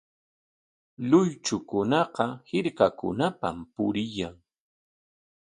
[1.09, 4.35] Luychukunaqa hirkakunapam puriyan.